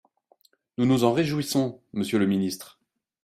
[0.79, 2.79] Nous nous en réjouissons, monsieur le ministre.